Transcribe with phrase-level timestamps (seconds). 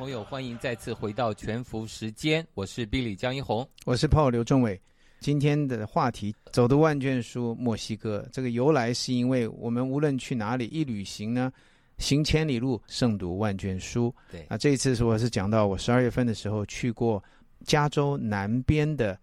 [0.00, 4.80] 朋友，欢迎再次回到全福时间，我是 Billy 江一红，我是炮刘仲伟。
[5.20, 11.52] 今天的话题“走读万卷书”墨西哥，这个由来是因为我们无论去哪里一旅行呢，
[11.98, 14.14] 行千里路，胜读万卷书。
[14.32, 17.22] 对啊，这一次是我是讲到我十二月份的时候去过
[17.66, 19.20] 加州南边的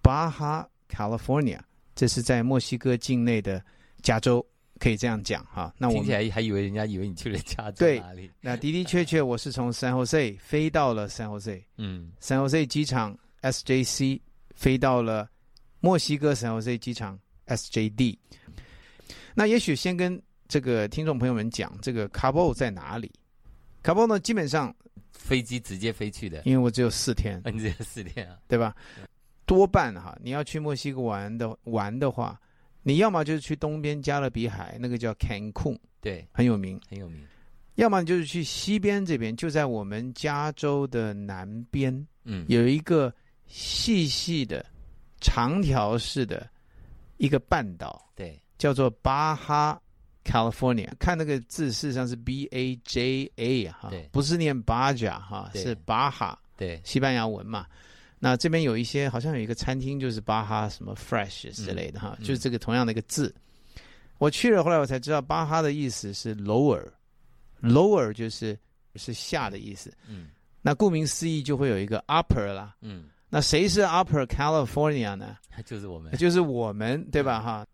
[0.00, 1.58] 巴哈 California，
[1.96, 3.60] 这是在墨西哥境内的
[4.02, 4.46] 加州。
[4.82, 8.28] 可以这样讲哈，那我听起来还以为人家以为你去了加州哪里？
[8.40, 14.20] 那的的确确，我是从 San Jose 飞到了 San Jose，嗯，San Jose 机场 SJC
[14.56, 15.28] 飞到了
[15.78, 18.18] 墨西哥 San Jose 机场 SJD。
[19.34, 23.08] 那也许先跟这个听众朋友们讲，这个 Cabo 在哪里
[23.84, 24.74] ？Cabo 呢，基本上
[25.12, 28.74] 飞机直接飞去的，因为我只有四天， 你只有四天啊，对吧？
[29.46, 32.36] 多半哈，你要去墨西哥玩的玩的话。
[32.82, 37.24] 你要么就是去东边加勒比海，那个叫 Cancun，对，很有名，很有名。
[37.76, 43.12] 要么你就是去西边这边，就在我们加州的南边，嗯，有一个
[43.46, 44.64] 细细的
[45.20, 46.46] 长条式的
[47.16, 49.80] 一个半岛，对，叫做巴哈
[50.22, 50.90] California。
[50.98, 57.66] 看那个字，事实上是 B A J A 哈，不是念巴甲哈，是巴哈，对，西班牙文嘛。
[58.24, 63.34] 那这边有一些，好像有一个餐厅，就是巴哈什么 fresh 之类的哈，就是这个同样的一个字。
[64.18, 68.56] 我去了，后来我才知道，巴哈的意思是 lower，lower 就是
[68.94, 69.92] 是下的意思。
[70.08, 70.28] 嗯，
[70.60, 72.76] 那顾名思义就会有一个 upper 啦。
[72.80, 75.36] 嗯，那谁是 upper California 呢？
[75.66, 77.40] 就是我们，就是我们，对吧？
[77.40, 77.66] 哈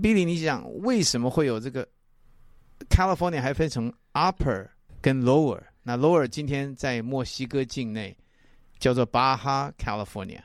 [0.00, 1.84] ，Billy，你想为什么会有这个
[2.88, 4.68] California 还分成 upper
[5.02, 5.60] 跟 lower？
[5.82, 8.16] 那 lower 今天在墨西哥境内。
[8.78, 10.40] 叫做巴哈 California，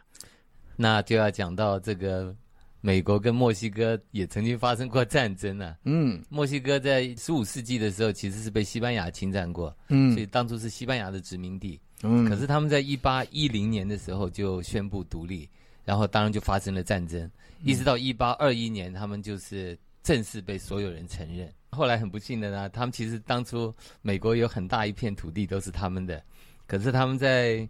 [0.76, 2.36] 那就要讲到这个
[2.82, 5.76] 美国跟墨西哥也曾经发生过战争呢。
[5.84, 11.80] 嗯，墨西哥在十五世纪的时候其实是被西班牙侵占过，嗯，所以当初是西班牙的殖民地。
[12.02, 15.50] 嗯，可是他们在一八一零年的时候就宣布独立，
[15.86, 17.32] 然后当然就发生了战争，
[17.64, 21.50] 一直到一八二一年，他们就是正式被所有人承认。
[21.70, 26.22] 后来很不幸的呢，他们其实当初美国有很大一片土地都是他们的，
[26.68, 27.66] 可是他们在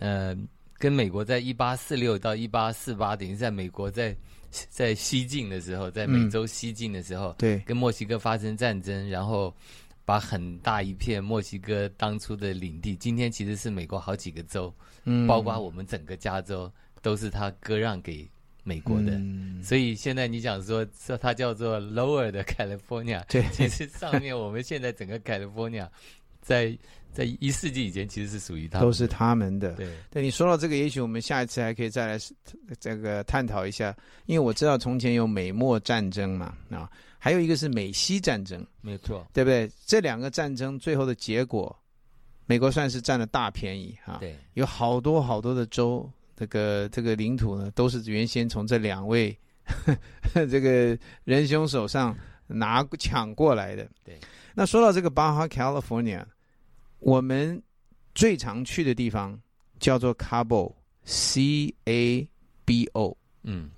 [0.00, 0.36] 呃，
[0.78, 4.14] 跟美国在一八四六到一八四八，等于在美国在
[4.68, 9.54] 在西进的时候，在美洲西进的时候，对，跟墨西哥发生战争，然后
[10.04, 14.72] 把很大一片墨西哥当初的领地，今天其实是美国好几个州，
[15.04, 16.70] 嗯，包括我们整个加州，
[17.02, 18.28] 都是他割让给
[18.62, 19.20] 美国的。
[19.62, 25.88] 所以现在你想说说它叫做 Lower 的 California，对，其实上面我们现在整个 California
[26.40, 26.76] 在。
[27.16, 29.72] 在一世纪以前，其实是属于他，都是他们的。
[29.72, 32.18] 对，对你说到这个，也许我们下一次还可以再来
[32.78, 33.96] 这个探讨一下，
[34.26, 39.66] 因为我知道从前有美墨战争嘛，啊，还有一个是美西战争，没错，对不对？
[39.86, 41.74] 这两个战争最后的结果，
[42.44, 44.18] 美国算是占了大便宜哈。
[44.20, 46.06] 对，有好多好多的州，
[46.36, 49.34] 这个这个领土呢，都是原先从这两位
[50.50, 52.14] 这个仁兄手上
[52.46, 53.88] 拿抢过来的。
[54.04, 54.18] 对，
[54.54, 56.22] 那说到这个巴哈 California。
[56.98, 57.62] 我们
[58.14, 59.38] 最常去的地方
[59.78, 62.28] 叫做 Cabo，C A
[62.64, 63.16] B O。
[63.42, 63.70] 嗯，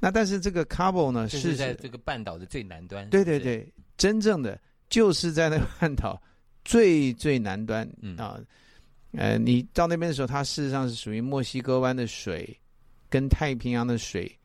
[0.00, 3.08] 那但是这个 Cabo 呢是在这个半岛的最南端。
[3.10, 6.20] 对对对，真正的就是在那个半岛
[6.64, 7.88] 最最南端
[8.18, 8.40] 啊。
[9.12, 12.58] 呃，你到那边的时候，它事实上是属于墨西哥湾的水
[13.08, 14.36] 跟太平洋的水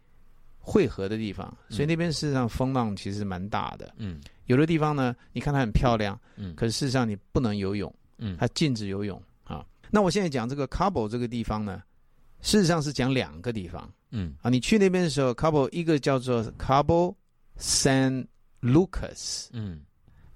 [0.59, 3.91] 汇合的地方，所以那边事实上风浪其实蛮大的。
[3.97, 7.91] 嗯，有的地方呢，你看它很漂亮，嗯，可是事实上你不能游泳。
[8.19, 9.65] 嗯，它禁止游泳啊。
[9.89, 11.81] 那我现在讲这个 Cabo 这个地方呢，
[12.41, 13.91] 事实上是讲两个地方。
[14.11, 17.15] 嗯啊，你去那边的时候，Cabo 一个叫做 Cabo
[17.57, 18.25] San
[18.61, 19.81] Lucas，嗯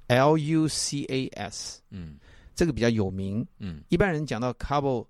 [0.08, 2.18] ，L U C A S，嗯，
[2.56, 3.46] 这个比较有名。
[3.60, 5.06] 嗯，一般人讲到 Cabo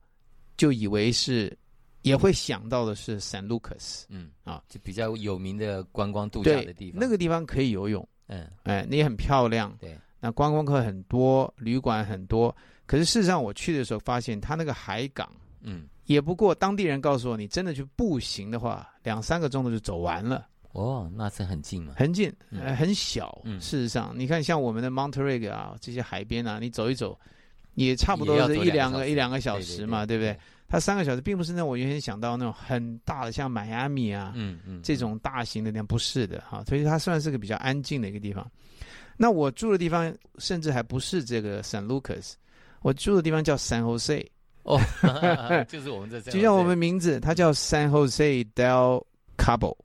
[0.56, 1.58] 就以为是，
[2.04, 4.04] 也会想到的是 San Lucas。
[4.10, 7.00] 嗯啊，就比较有名的观光度假的地方。
[7.02, 8.08] 那个地方可以游泳。
[8.28, 9.76] 嗯，哎，那也很漂亮。
[9.80, 9.98] 对。
[10.24, 12.56] 那观光客很多，旅馆很多，
[12.86, 15.30] 可是事实上我去的时候发现，它那个海港，
[15.60, 20.48] 嗯，也不过当地人告诉我，你真的去步行的话，两三个钟头就走完了。
[20.72, 21.96] 哦，那是很近吗？
[21.98, 23.38] 很近，呃，很小。
[23.60, 27.20] 事实上，你看像我们的 Monterey 啊，这些海边啊，你走一走，
[27.74, 30.40] 也差不多是一两个一两个小时嘛，对不对？
[30.70, 36.64] 它三个小时，并不是那我原先想到那种很大的，像迈阿密啊，嗯嗯，这种大型的那样，不是的哈。
[36.64, 38.50] 所以它算是个比较安静的一个地方。
[39.18, 42.34] 那我住的地方，甚至还不是这个 San Lucas，
[42.82, 44.26] 我住的地方叫 San Jose。
[44.64, 44.80] 哦，
[45.68, 49.04] 就是我们这，就像我们名字，它叫 San Jose del
[49.38, 49.76] Cabo。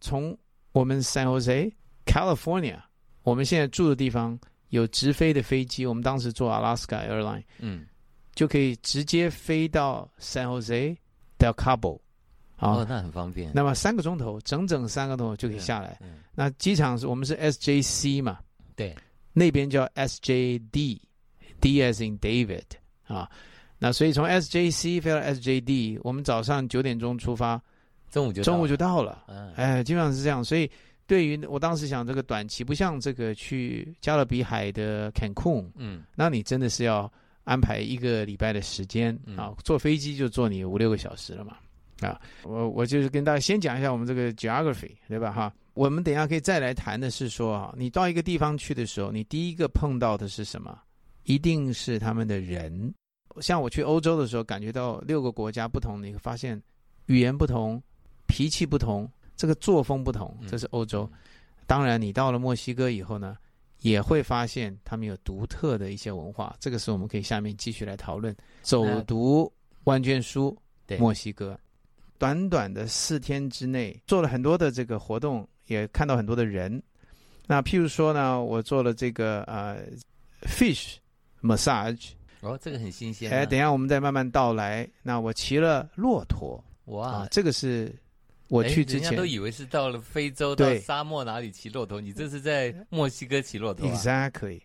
[0.00, 0.36] 从
[0.72, 1.72] 我们 San Jose
[2.06, 2.78] California，
[3.24, 4.38] 我们现在住的地方
[4.68, 7.86] 有直飞的飞机，我们当时坐 Alaska Airline，嗯，
[8.34, 10.96] 就可以直接飞到 San Jose
[11.38, 11.98] del Cabo。
[12.58, 13.50] 哦，那很方便。
[13.54, 15.98] 那么三个钟头，整整三个钟头就可以下来。
[16.34, 18.38] 那机场是我们是 SJC 嘛？
[18.78, 18.94] 对，
[19.32, 22.62] 那边叫 SJD，D as in David
[23.08, 23.28] 啊。
[23.76, 27.60] 那所以从 SJC 飞到 SJD，我们早上九点钟出发，
[28.10, 29.24] 中午就中午就到了。
[29.26, 30.44] 嗯哎，基本上是这样。
[30.44, 30.70] 所以
[31.06, 37.12] 对于我当时想，这个短期不像这个去加勒比海的 Cancun，嗯，那你真的是要
[37.44, 41.56] 安排一个礼拜的时间啊，坐飞机就坐你五六个小时了嘛。
[42.00, 45.32] 啊，我我就是跟大家先讲一下我们这个 geography，对吧？
[45.32, 50.76] 哈，我们等下可以再来谈的是说啊，你到一个地方去的时候，你第一个碰到的是什么？
[51.22, 52.92] 一定是他们的人。
[53.40, 56.60] 像我去欧洲的时候，感觉到六个国家不同，你会发现
[57.06, 57.80] 语言不同、
[58.26, 61.08] 脾气不同、这个作风不同，这是欧洲。
[61.64, 63.36] 当然，你到了墨西哥以后呢，
[63.82, 66.56] 也会发现他们有独特的一些文化。
[66.58, 68.36] 这个是我们可以下面继续来讨论。
[68.62, 69.48] 走读
[69.84, 70.58] 万卷书，
[70.88, 71.56] 对墨西哥，
[72.18, 76.82] 短短的四天之内做了很多的这个活动，也看到很多的人。
[77.46, 79.78] 那譬如说呢，我做了这个呃
[80.42, 80.96] ，fish
[81.40, 82.10] massage。
[82.40, 83.30] 哦，这个很新鲜。
[83.32, 84.88] 哎，等一下我们再慢慢道来。
[85.02, 87.92] 那我骑了骆驼，哇，这个是
[88.48, 93.90] 我去之前都以为是到了非洲到沙漠哪里骑骆驼，你这是在墨西哥骑骆驼。
[93.90, 94.60] Exactly。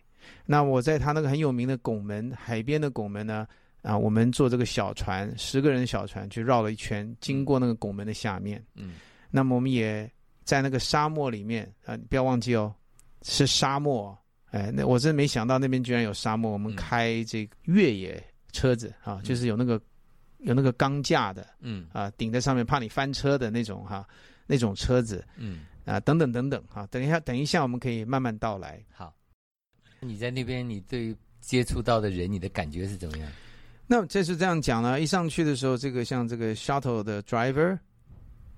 [0.46, 3.46] 那我在他那个很有名的拱门海边的拱门呢，
[3.82, 8.64] 啊，我们坐这个小船，十个人小船去绕了一圈，经过那个拱门的下面。
[8.74, 8.94] 嗯。
[9.30, 10.08] 那么我们也
[10.44, 12.74] 在那个沙漠里面啊，你不要忘记哦，
[13.22, 14.16] 是沙漠。
[14.50, 16.52] 哎，那我真没想到那边居然有沙漠。
[16.52, 19.80] 我们开这个越野车子啊，就是有那个
[20.38, 24.06] 有那个钢架的，嗯啊，顶在上面怕你翻车的那种哈，
[24.46, 26.86] 那种车子，嗯啊，等等等等哈。
[26.86, 28.80] 等一下，等一下，我们可以慢慢道来。
[28.92, 29.12] 好，
[29.98, 33.28] 你在那边，你对接触到的人，你的感觉是怎么样？
[33.86, 35.00] 那这是这样讲呢。
[35.00, 37.76] 一上去的时候，这个像这个 shuttle 的 driver，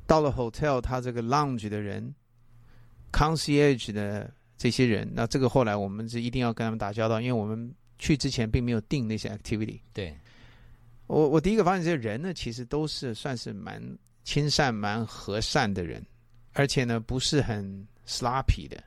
[0.07, 2.15] 到了 hotel，他这个 lounge 的人
[3.13, 4.33] ，concierge 的。
[4.59, 9.79] 这些人，那这个后来我们是一定要跟他们打交道，因为我们去之前并没有定那些 activity。
[9.93, 10.17] 对，
[11.09, 13.79] 我我第一个发现，这些人呢，其实都是算是蛮
[14.25, 16.03] 亲善、蛮和善的人，
[16.55, 18.83] 而且呢，不是很 sloppy 的。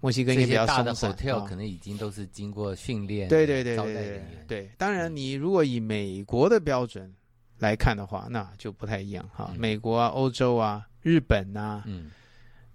[0.00, 0.92] 墨西哥也比较大的。
[0.92, 3.28] hotel 可能已经都是经过训练。
[3.28, 4.70] 对对对对对对。
[4.76, 7.14] 当然，你如果以美国的标准
[7.58, 9.52] 来看的话，那就不太一样哈。
[9.58, 11.82] 美国啊，欧洲啊，日本呐。
[11.86, 12.10] 嗯。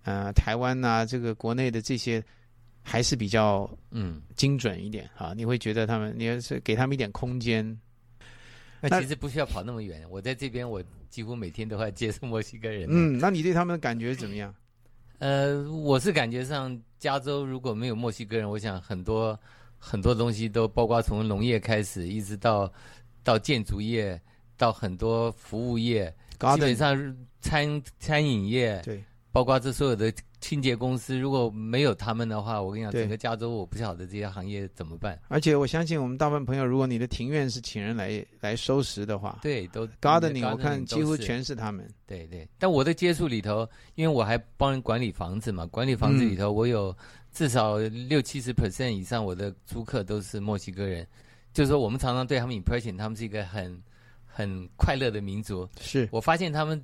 [0.03, 2.21] 呃，台湾呐，这个国内的这些
[2.81, 5.33] 还是比较嗯精准一点啊。
[5.33, 7.65] 你会觉得他们，你要是给他们一点空间，
[8.81, 10.06] 那其实不需要跑那么远。
[10.09, 12.85] 我在这边，我几乎每天都会接触墨西哥人。
[12.89, 14.53] 嗯，那你对他们的感觉怎么样？
[15.19, 19.39] 呃，我是感觉上，加州如果没有墨西哥人，我想很多
[19.80, 22.69] 很多东西都，包括从农业开始，一直到
[23.23, 24.21] 到建筑业，
[24.63, 29.03] 到很多服务业，基本上餐餐饮业对。
[29.33, 35.19] 包括这所有的清洁公司，如果没有他们的话，我跟你讲，整个加州我不晓得这些行业怎么办。
[35.27, 41.89] 而且我相信我们大部分朋友，如果你的庭院是请人来来收拾的话，对，都 gardening，我看几乎全是他们。
[42.05, 46.95] 对对，但我的接触里头，因为我还帮人管理房子嘛，管理房子里头，我有
[47.31, 51.07] 至少六七十 percent 以上我的租客都是墨西哥人，
[51.53, 53.81] 就是说我们常常对他们 impression，他们是一个很
[54.33, 55.69] 很快乐的民族。
[55.80, 56.83] 是我发现他们。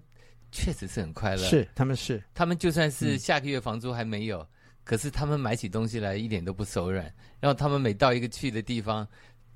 [0.51, 4.43] 确实是很快乐，是他们是他们就算是下个月房租还没有，
[4.83, 7.05] 可是他们买起东西来一点都不手软。
[7.39, 9.07] 然后他们每到一个去的地方，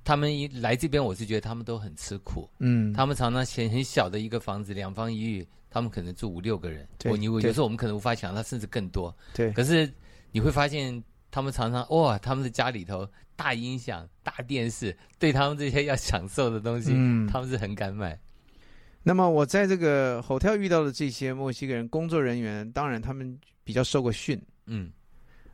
[0.04, 2.48] 他们一来这边，我是觉得他们都很吃苦。
[2.60, 6.88] 嗯，他们常常嫌很小的一个房子，两房一浴，他们可能住五六个人。
[7.00, 9.12] 对，你有时候我们可能无法想象，甚至更多。
[9.34, 9.92] 对，可是
[10.32, 16.92] 你会发现，他们常常哇，他们的家里头大音响、大电视，对他们这些要享受的东西，
[17.28, 18.18] 他们是很敢买。
[19.02, 24.40] 那么我在这个 hotel 遇到的这些墨西哥人工作人员，当然他们比较受过训。
[24.68, 24.92] 嗯，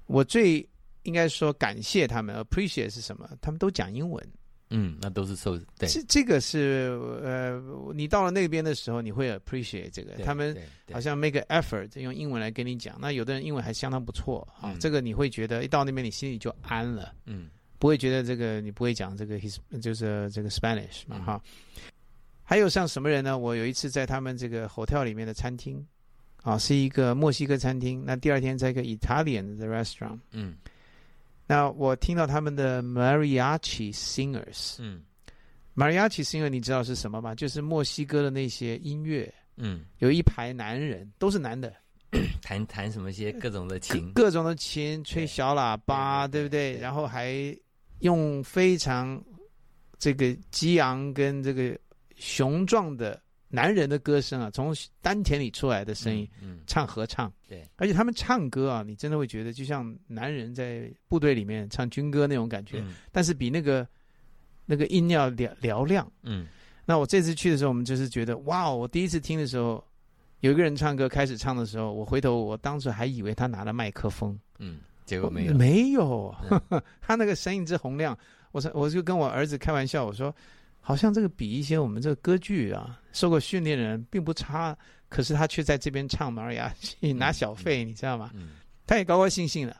[0.05, 0.67] 我最
[1.03, 3.29] 应该说感谢他们，appreciate 是什么？
[3.39, 4.21] 他们都讲英文。
[4.69, 5.89] 嗯，那都是受对。
[5.89, 7.61] 这这个是呃，
[7.93, 10.13] 你到了那边的时候，你会 appreciate 这个。
[10.23, 10.55] 他们
[10.91, 12.95] 好像 make effort 用英文来跟你讲。
[12.99, 21.41] 那有的人英文还相当不错啊，这个你会觉得一到那边你心里就安了，嗯，不会觉得这个你不会讲这个 his 就是这个 Spanish 嘛哈。
[22.43, 23.37] 还有像什么人呢？
[23.37, 25.85] 我有一次在他们这个 hotel 里面的餐厅，
[26.41, 28.03] 啊，是一个墨西哥餐厅。
[28.03, 30.55] 那第二天在一个 Italian 的 restaurant，嗯，
[31.49, 35.01] 那我听到他们的 mariachi singers，嗯
[35.75, 37.33] ，mariachi singer 你知道是什么吗？
[37.33, 41.73] 就是墨西哥的那些音乐，嗯，有一排男人，都是男的，
[42.39, 46.77] 弹弹什么些各种的琴，各种的琴，吹小喇叭，对不对？
[46.77, 47.35] 然后还
[48.01, 49.19] 用非常
[49.97, 51.75] 这个激昂跟这个。
[52.21, 53.17] 雄壮的
[53.49, 63.87] 男人的歌声啊，从丹田里出来的声音，嗯，唱合唱，对，而且他们唱歌啊，你真的会觉得就像男人在部队里面唱军歌那种感觉，但是比那个
[64.65, 66.47] 那个音要嘹嘹亮，嗯。
[66.85, 69.83] 那我这次去的时候，我们就是觉得，哇，我第一次听的时候，
[70.39, 76.35] 有一个人唱歌开始唱的时候，我回头，我当时还以为他拿了麦克风，嗯，结果没有，没有，
[77.01, 78.17] 他那个声音之洪亮，
[78.51, 80.33] 我说，我就跟我儿子开玩笑，我说。
[80.89, 84.75] 好像这个比一些我们这个歌剧啊，受过训练的人并不差，
[85.07, 88.31] 可是他却在这边唱马尔雅去拿小费，你知道吗？
[88.87, 89.77] 他也高高兴兴的，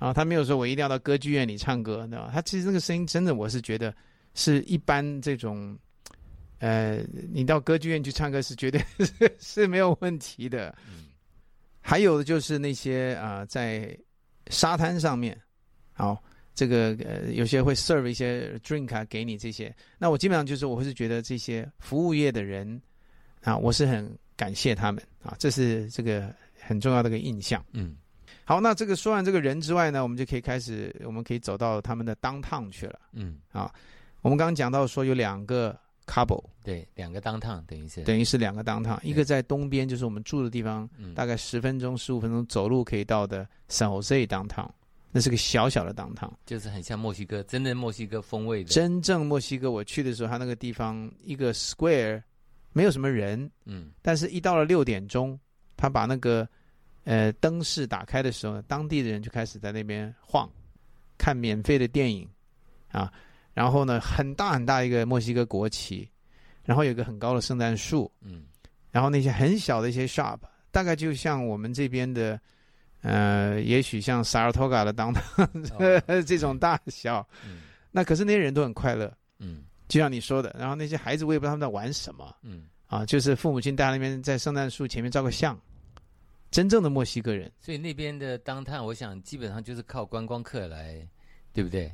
[0.00, 2.28] 啊，他没有说我一定要到歌剧院里唱歌，对吧？
[2.34, 3.94] 他其实那个声音真的，我是觉得
[4.34, 5.78] 是一般这种，
[6.58, 10.74] 呃，你到歌剧院去唱歌是绝对 是是没有问题的。
[11.80, 13.96] 还有的就是那些啊，在
[14.48, 15.40] 沙滩上面，
[15.92, 16.20] 好。
[16.54, 19.74] 这个呃，有些会 serve 一些 drink 啊，给你这些。
[19.98, 22.80] 那我基本上就是，我会是觉得这些服务业的人
[23.42, 27.64] 啊，我是很感谢他们啊，这是这个很重要的一个印象。
[27.72, 27.96] 嗯，
[28.44, 33.00] 好，那这个说完这个人之外呢，我们就可以开始，我们可以走到他们的当趟去了。
[33.12, 33.72] 嗯，啊，
[34.20, 35.74] 我们刚刚讲到说有两个
[36.06, 44.72] couple，对，两个当趟等于是等于是两个当趟，一个在东边，就是我们住的地方，大概十分钟、十五分钟走路可以到的 San Jose 当趟。
[45.14, 48.70] 那是个小小的当堂，就是很像墨西哥，真正墨西哥风味的。
[48.70, 52.22] 真正墨西哥，我去的时候，他那个地方一个 square
[52.72, 55.38] 没有什么人，嗯，但是一到了六点钟，
[55.76, 56.48] 他把那个
[57.04, 60.50] 呃灯饰打开的时候，当地的人就开始在那边晃，
[61.18, 62.26] 看免费的电影
[62.90, 63.12] 啊，
[63.52, 66.08] 然后呢，很大很大一个墨西哥国旗，
[66.64, 68.44] 然后有个很高的圣诞树，嗯，
[68.90, 70.38] 然后那些很小的一些 shop，
[70.70, 72.40] 大概就像我们这边的。
[73.02, 75.22] 呃，也许像萨尔托嘎的当当
[76.24, 77.26] 这种大小，
[77.90, 85.60] 那可是那些人都很快乐，嗯，就像你说的，然后那些孩子我也不知道他们在玩什么，嗯，啊，就是父母亲在那边在圣诞树前面照个相，
[86.50, 87.50] 真正的墨西哥人。
[87.60, 91.06] 所以那边的当探，我想基本上就是靠观光客来，
[91.52, 91.92] 对不对？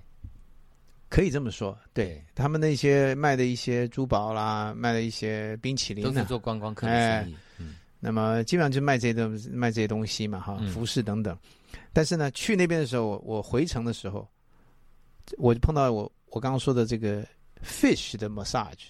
[1.09, 7.39] 可以这么说，对他们那些卖的一些珠宝啦，卖的一些冰淇淋，都是做观光客的生意，嗯。
[8.01, 11.37] 那么基本上就卖这些东卖这些东西嘛，哈，服饰等等。
[11.93, 14.29] 但是呢，去那边的时候，我回程的时候，
[15.37, 17.25] 我就碰到我我刚刚说的这个
[17.65, 18.89] fish 的 massage。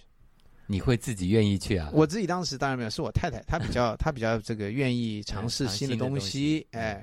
[0.71, 1.91] 你会自己愿意去啊？
[1.95, 6.67] 我自己当时当然没有，是我太太，她比较 她比较这个愿意尝试新的东西。
[6.73, 7.03] 哎，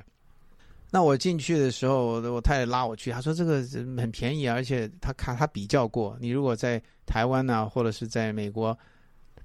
[0.92, 3.64] 那我进去的时候，我太太拉我去，她说这个
[3.98, 8.78] 很便宜，而且她看她比较过，你如果在台湾呢，或者是在美国，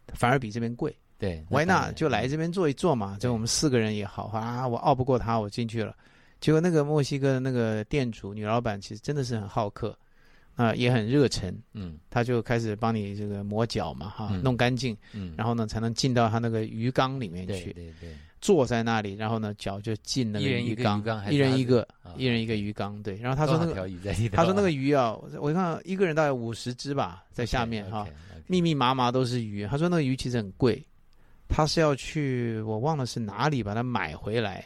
[0.08, 0.94] 反而比这边贵。
[1.20, 1.94] 对，Why not？
[1.94, 3.16] 就来这边坐一坐嘛。
[3.20, 5.94] 就我们四个人也好啊，我拗不过他，我进去了。
[6.40, 9.96] 结果那个墨西哥的那个店主女老板其实真的是很好客，
[10.56, 11.54] 啊，也很热忱。
[11.74, 14.96] 嗯，他就开始帮你这个磨脚嘛，哈，弄干净。
[15.12, 17.72] 嗯，然后呢，才能进到他那个鱼缸里面去。
[17.72, 18.16] 对对对。
[18.40, 21.86] 坐在那里，然后呢，脚就进那个鱼缸，一人一个，
[22.16, 23.02] 一人一个鱼缸。
[23.02, 23.86] 对，然后他说那个，
[24.32, 28.06] 他说那个鱼啊，我看一个人大概五十只吧，在下面哈，
[28.46, 29.66] 密密麻麻都是鱼。
[29.66, 30.82] 他说那个鱼其实很贵。
[31.50, 34.64] 他是要去，我忘了是哪里把它买回来，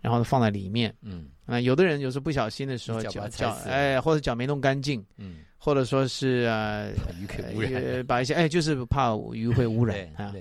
[0.00, 0.94] 然后放在里面。
[1.00, 10.32] 嗯，啊，有的人有时候不小心的时候，脚脚哎，或者脚没弄干净，嗯，或者说是呃，鱼可污染，把一些哎，就是怕鱼会污染啊。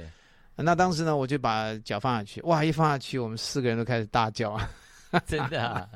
[0.55, 4.69] 那当时呢，我就把脚放下去，哇，一放下去，我们四个人都开始大叫啊，
[5.25, 5.87] 真的啊，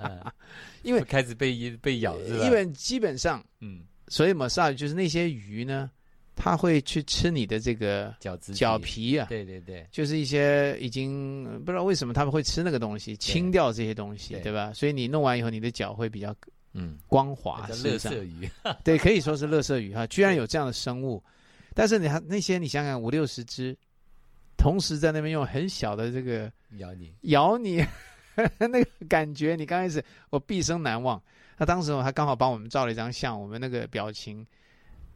[0.83, 2.45] 因为开始被被咬是吧？
[2.45, 5.89] 因为基本上，嗯，所以 massage 就是那些鱼呢。
[6.35, 14.71] 他会去吃你的这个脚脚皮啊，对对对，就是一些已经不知道为什么他们会吃那个东西，清掉这些东西，对吧？
[14.73, 16.33] 所以你弄完以后，你的脚会比较
[16.73, 17.67] 嗯光滑。
[17.83, 18.49] 乐色鱼，
[18.83, 21.23] 对，可以说是乐色鱼哈，居然有这样的生物。
[21.73, 23.77] 但是你还那些，你想想五六十只，
[24.57, 27.85] 同时在那边用很小的这个咬你咬你，
[28.57, 31.21] 那个感觉，你刚开始我毕生难忘。
[31.57, 34.45] 他当时我还刚好帮我们照了一张相，我们那个表情。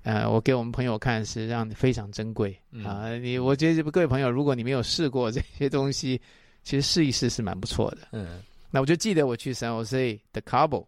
[0.05, 3.09] 呃，我给我们朋友看是让非常珍贵啊。
[3.17, 6.21] 你我觉得各位朋友，如果你没有试过这些东西，
[6.61, 8.09] 其实试一试是蛮不错的。
[8.11, 10.85] 嗯，那我就记得我去 San Jose 的 Cabo，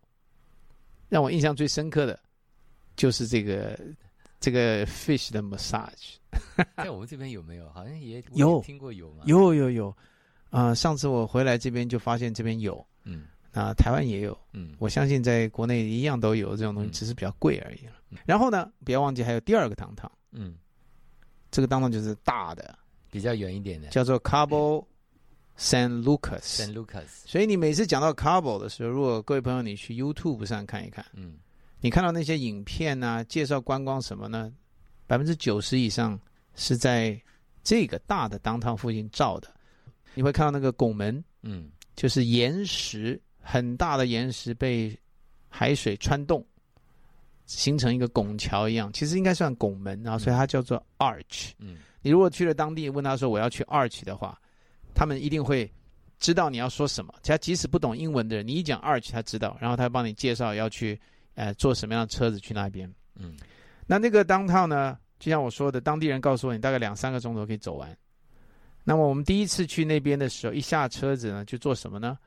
[1.09, 2.19] 让我印象最深刻的，
[2.95, 3.79] 就是这个
[4.39, 6.17] 这个 fish 的 massage。
[6.77, 7.67] 在我们这边有没有？
[7.71, 9.23] 好像也有听过有吗？
[9.25, 9.97] 有有有
[10.51, 10.75] 啊！
[10.75, 17.93] 上次我回来这边就发现这边有，嗯，啊，台湾也有，嗯，我相信在国内一样都有这种东西，只是比较贵而已了。
[18.25, 20.55] 然后呢，不要忘记还有第二个当堂，嗯，
[21.51, 22.77] 这个当堂就是大的，
[23.11, 24.85] 比较远一点的，叫做 Cabo
[25.57, 26.41] San Lucas。
[26.41, 27.07] San Lucas。
[27.25, 31.37] 所以你每次讲到 Cabo 的时候，如果各位朋友你去 YouTube 上看一看，嗯，
[31.81, 34.53] 你看到那些影片啊，介绍观光什么呢？
[35.07, 36.19] 百分之九十以上
[36.55, 37.19] 是在
[37.63, 39.47] 这个大的当趟附近照的。
[40.13, 44.93] 你会看到那个拱门，嗯，就是岩石很大的岩石被
[45.47, 46.45] 海水穿洞，
[47.45, 48.91] 形成一个拱桥一样。
[48.91, 51.51] 其实应该算拱门，然后所以它叫做 arch。
[51.59, 54.37] 嗯，你如果去了当地，问他说我要去 arch 的话，
[54.93, 55.71] 他们一定会
[56.19, 57.13] 知道你要说什么。
[57.23, 60.99] 他即使不懂英文的人，你一讲 arch，他知道，然后他帮你介绍要去
[61.35, 62.93] 呃坐什么样的车子去那边。
[63.15, 63.37] 嗯。
[63.85, 64.97] 那那个当趟呢？
[65.19, 67.97] 就像我说的，当地人告诉我，你大概两三个钟头可以走完。
[68.83, 72.17] 那么我们第一次去那边的时候，一下车子呢，就做什么呢？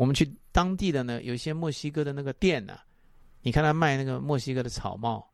[0.00, 2.78] 我们去当地的呢，有一些墨西哥的那个店呢，
[3.42, 5.30] 你看他卖那个墨西哥的草帽，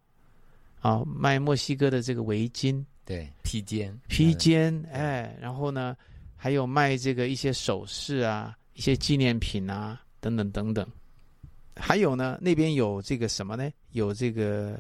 [0.81, 5.97] 啊，卖墨西哥的这个围巾，对，披肩，披肩，哎，然后呢，
[6.35, 10.85] 还有卖这个一些首饰啊，一些纪念品啊，等等等等。
[11.77, 13.71] 还有呢，那边有这个什么呢？
[13.93, 14.77] 有这个。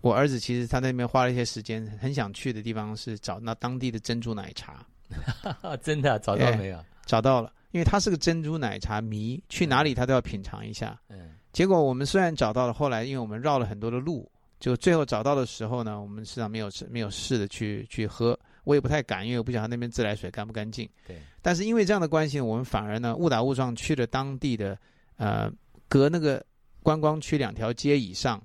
[0.00, 4.84] 我儿子其实他那边花了一些时间，很想去的地方是找那当地的珍珠奶茶。
[5.84, 6.84] 真的找到没有？
[7.06, 10.98] 找到了，因为他是个珍珠奶茶迷，去哪里他都要品尝一下。
[11.08, 11.30] 嗯。
[11.52, 20.88] 结果我们虽然找到了，后来因为我们绕了很多的路，就最后找到的时候呢，我们实际上没有没有试的去去喝，我也不太敢，因为我不晓得那边自来水干不干净。
[21.06, 21.16] 对。
[21.42, 24.78] 但是因为这样的关系，我们反而呢误打误撞去了当地的
[25.16, 25.50] 呃
[25.88, 26.44] 隔那个
[26.82, 28.40] 观光区两条街以上。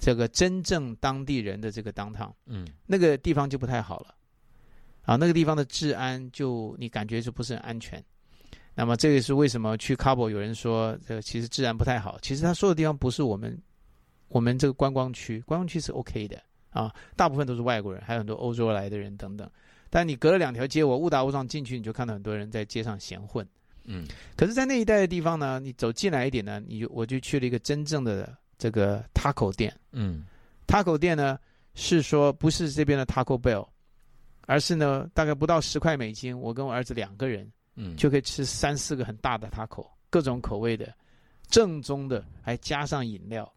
[0.00, 4.14] 这个真正当地人的这个当趟，嗯，那个地方就不太好了，
[5.02, 8.00] 啊，那个地方的治安就你感觉就不是很安全。
[8.78, 12.16] 那么这个是为什么去 Cabo 有人说这个其实治安不太好？
[12.22, 13.60] 其实他说的地方不是我们
[14.28, 19.50] 我们这个观光区，观光区是 OK 的啊，大部分都是外国人，还有很多欧洲来的人等等。
[19.90, 23.44] 但你隔了两条街，我误打误撞进去，你就看到很多人在街上闲混，
[23.84, 24.06] 嗯。
[24.36, 28.32] 可是，在那一带的地方呢，你走进来一点呢，你就我就去了一个真正的。
[28.60, 30.24] 这个 taco 店，嗯
[30.66, 31.38] ，taco 店呢
[31.76, 33.64] 是说不是这边的 Taco Bell，
[34.46, 40.92] 而是呢大概不到十块美金，我跟我儿子两个人，嗯，就可以吃三四个很大的 taco，各种口味的，
[41.48, 43.50] 正宗的，还加上饮料。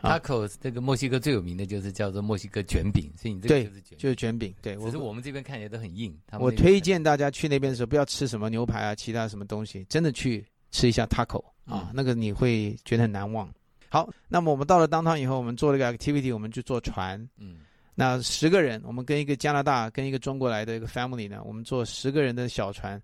[0.00, 4.76] taco 这个墨西哥最有名的就是叫做墨西哥卷饼，所以你这个就是就是卷饼，对。
[4.76, 6.16] 只是我们这边看起来都很硬。
[6.38, 13.52] 我推荐大家去那边的时候不要吃什么牛排啊，其他什么东西，真的去吃一下 taco 啊，那个你会觉得很难忘。
[13.88, 17.18] 好，那么我们到了当趟以后，我们做了一个 activity，我们就坐船。
[17.36, 17.56] 嗯，
[17.94, 23.02] 那十个人，我们跟一个加拿大跟一个中国来的一个 family 呢，我们坐十个人的小船，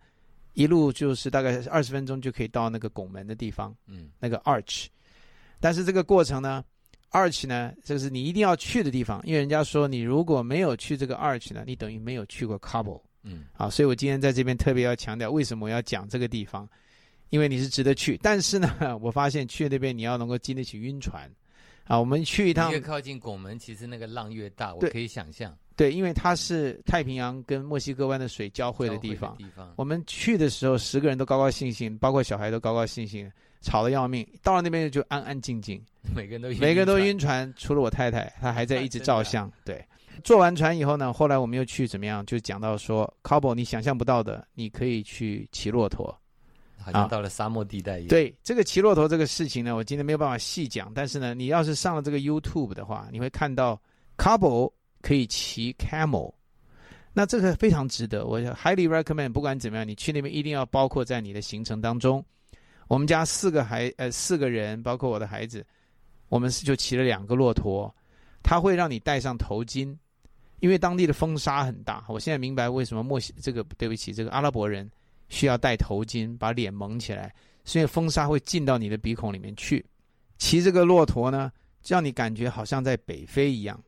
[0.55, 3.77] 一路就是大概二十分钟就可以到那个拱门的地方。
[3.87, 4.87] 嗯，那个 arch，
[5.61, 6.65] 但是这个过程呢
[7.11, 13.01] ，arch 呢，这个是你一定要去的地方，因为人家说你如果没有去这个 arch 呢，你等于没有去过 Cabo。
[13.23, 16.69] 嗯，啊，所以我今天在这边特别要强调，为什么我要讲这个地方。
[17.31, 18.71] 因为你是值得去，但是呢，
[19.03, 21.29] 我发现去那边你要能够经得起晕船，
[21.85, 25.57] 啊，我们去一趟越靠近拱门，其实那个浪越大，我可以想象。
[25.77, 29.37] 对，因为它是太平洋跟墨西哥湾的水交汇的地方。
[29.77, 34.27] 我们去的时候，十个人都高高兴兴，包括小孩都高高兴兴，吵得要命。
[34.43, 35.83] 到了那边就安安静静，
[36.15, 39.51] 每个人都每个人都晕船，除了我太太，她还在一直照相。
[39.65, 39.85] 对，
[40.23, 42.25] 坐完船以后呢，后来我们又去怎么样？
[42.25, 46.17] 就讲到说 c o b o 你想象不到的，你可以去骑骆驼。
[46.77, 48.09] 好像到了沙漠地带一样。
[48.09, 50.93] 对这个骑骆驼这个事情呢，我今天没有办法细讲。
[50.95, 53.81] 但是呢，你要是上了这个 YouTube 的话，你会看到
[54.19, 54.71] Cabo
[55.05, 56.33] 可以骑 Camel，
[57.13, 58.25] 那这个非常值得。
[58.25, 62.25] 我 highly recommend，不管怎么样，你去那边一定要包括在你的行程当中。
[62.89, 65.63] 我们家四个孩呃四个人，包括我的孩子，
[66.31, 67.95] 我们就骑了两个骆驼。
[68.43, 69.95] 他会让你戴上头巾，
[70.61, 72.03] 因为当地的风沙很大。
[72.09, 74.91] 我现在明白为什么墨西这个对不起这个阿拉伯人。
[75.31, 79.85] 需要戴头巾，把脸蒙起来，所以风沙会进到你的鼻孔里面去。
[80.37, 81.51] 骑这个骆驼呢，
[81.87, 83.83] 让你感觉好像在北非一样，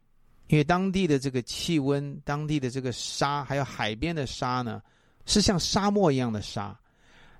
[0.48, 4.82] 因为当地的这个气温、当地的这个沙，还有海边的沙呢，
[5.24, 6.78] 是像沙漠一样的沙。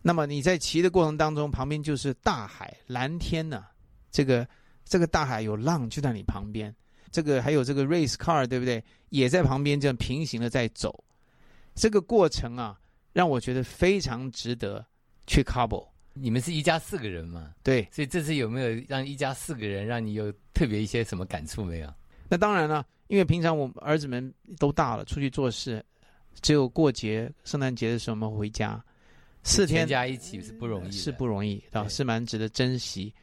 [0.03, 3.65] 那么你在骑的过程当中，旁边就是大海、蓝天呢。
[4.11, 4.49] 这个
[4.85, 6.75] 这个大海有浪就在你旁边。
[7.11, 8.83] 这个还有这个 race car，对不对？
[9.11, 11.05] 也在旁边这样平行的在走。
[11.75, 12.79] 这个过程啊，
[13.13, 14.85] 让我觉得非常值得
[15.27, 15.87] 去 couple。
[16.13, 17.53] 你们是一家四个人吗？
[17.63, 21.93] 对，所以这次有没有让一家四个人让你有特别一些什么感触没有？
[22.29, 25.85] 那当然了，因为平常我儿子们都大了，出去做事，
[26.43, 28.83] 只有过节、圣诞节的时候我们回家，
[29.43, 33.15] 四天加一起是不容易，是不容易啊，是蛮值得珍惜。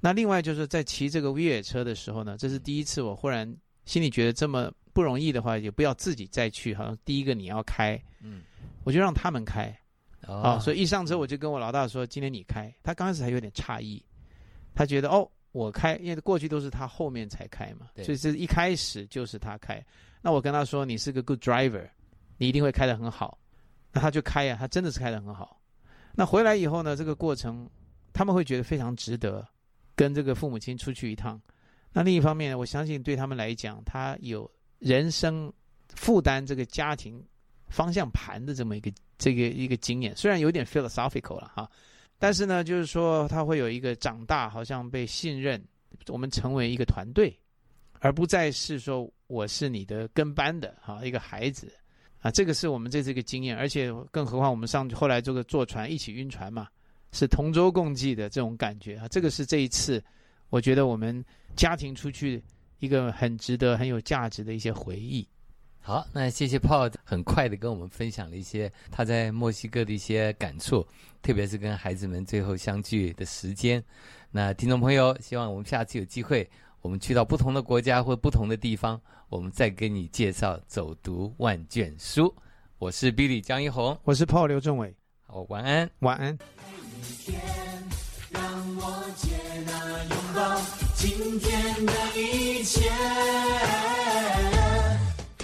[0.00, 3.52] 那另外就是在骑这个越野车的时候呢，这是第一次，我忽然
[3.84, 8.42] 心里觉得这么不容易的话，也不要自己再去，好像第一个你要开，嗯，
[8.84, 9.76] 我就让他们开。
[10.26, 14.04] 啊，所以一上车我就跟我老大说：“今天你开。”他刚开始还有点诧异，
[14.74, 19.82] 他觉得哦，我开，因为过去都是他后面才开嘛，所以这一开始就是他开。
[20.20, 21.88] 那我跟他说：“你是个 good driver，
[22.36, 23.38] 你一定会开得很好。”
[23.92, 25.60] 那他就开呀，他真的是开得很好。
[26.14, 27.68] 那回来以后呢，这个过程
[28.12, 29.46] 他们会觉得非常值得，
[29.94, 31.40] 跟这个父母亲出去一趟。
[31.92, 35.52] 那另一方面，我相信对他们来讲，他有人生
[35.94, 37.24] 负担这个家庭
[37.68, 38.92] 方向盘的这么一个。
[39.18, 41.66] 这个一个经验，虽然有点 philosophical 了哈，
[42.18, 45.62] 但是呢，就是说他会有一个长大，好像被信任，
[46.08, 47.38] 我们成为一个团队，
[48.00, 51.70] 而不再是说我是你的跟班的哈一个孩子
[52.20, 56.68] 啊，这个是我们这次一个经验，而且更何况我们上后来这个坐船一起晕船嘛，
[57.12, 60.02] 是同舟共济的这种感觉啊，这个是这一次
[60.48, 61.24] 我觉得我们
[61.54, 62.42] 家庭出去
[62.78, 65.26] 一个很值得、很有价值的一些回忆。
[65.86, 70.84] 好，那谢谢 Paul 很快的跟我们分享了一些他在墨西哥的一些感触，
[71.22, 73.80] 特别是跟孩子们最后相聚的时间。
[74.32, 82.34] 那听众朋友，希望我们下次有机会，我们去到不同的国家或不同的地方，我们再给你介绍走读万卷书。
[82.78, 84.92] 我是 Billy 江一红，我是 Paul 刘政伟。
[85.24, 86.36] 好，晚安，晚安。
[90.96, 92.90] 今天的一切。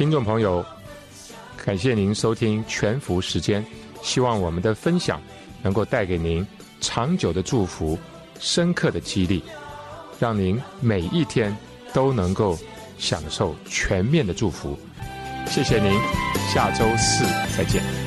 [0.02, 0.66] 听众朋友，
[1.64, 3.64] 感谢您收听全福时间。
[4.02, 5.22] 希望我们的分享
[5.62, 6.44] 能够带给您
[6.80, 7.96] 长久的祝福、
[8.40, 9.44] 深刻的激励，
[10.18, 11.56] 让您每一天
[11.92, 12.58] 都能够
[12.98, 14.76] 享受全面的祝福。
[15.46, 15.92] 谢谢您，
[16.52, 17.24] 下周四
[17.56, 18.01] 再见。